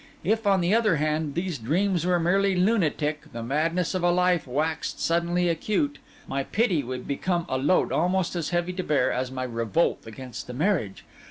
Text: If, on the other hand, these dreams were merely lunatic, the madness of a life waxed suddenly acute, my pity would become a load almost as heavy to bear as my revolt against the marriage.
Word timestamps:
If, 0.23 0.47
on 0.47 0.61
the 0.61 0.73
other 0.73 0.95
hand, 0.95 1.35
these 1.35 1.59
dreams 1.59 2.07
were 2.07 2.19
merely 2.19 2.55
lunatic, 2.55 3.31
the 3.33 3.43
madness 3.43 3.93
of 3.93 4.01
a 4.03 4.09
life 4.09 4.47
waxed 4.47 4.99
suddenly 4.99 5.47
acute, 5.47 5.99
my 6.27 6.43
pity 6.43 6.81
would 6.83 7.07
become 7.07 7.45
a 7.47 7.59
load 7.59 7.91
almost 7.91 8.35
as 8.35 8.49
heavy 8.49 8.73
to 8.73 8.83
bear 8.83 9.11
as 9.11 9.29
my 9.31 9.43
revolt 9.43 10.07
against 10.07 10.47
the 10.47 10.53
marriage. 10.55 11.03